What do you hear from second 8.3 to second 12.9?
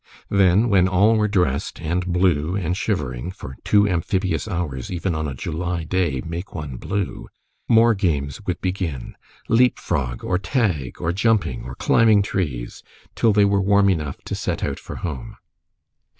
would begin, leap frog, or tag, or jumping, or climbing trees,